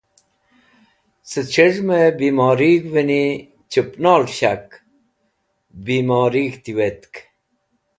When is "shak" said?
4.37-4.65